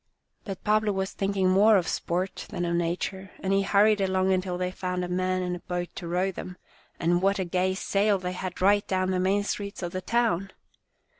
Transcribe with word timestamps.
But 0.45 0.63
Pablo 0.63 0.93
was 0.93 1.11
thinking 1.11 1.47
more 1.47 1.77
of 1.77 1.87
sport 1.87 2.47
than 2.49 2.65
of 2.65 2.75
nature, 2.75 3.29
and 3.39 3.53
he 3.53 3.61
hurried 3.61 4.01
along 4.01 4.33
until 4.33 4.57
they 4.57 4.71
found 4.71 5.05
a 5.05 5.07
man 5.07 5.43
and 5.43 5.55
a 5.55 5.59
boat 5.59 5.89
to 5.97 6.07
row 6.07 6.31
them, 6.31 6.57
and 6.99 7.21
what 7.21 7.37
a 7.37 7.45
gay 7.45 7.75
sail 7.75 8.17
they 8.17 8.33
had 8.33 8.61
right 8.63 8.87
down 8.87 9.11
the 9.11 9.19
main 9.19 9.43
streets 9.43 9.83
of 9.83 9.91
the 9.91 10.01
town 10.01 10.49